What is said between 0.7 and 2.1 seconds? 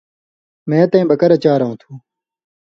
تَیں بکرہۡ چارؤں تُھو